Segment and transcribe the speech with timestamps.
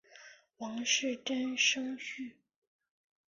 [0.57, 2.33] 王士禛甥婿。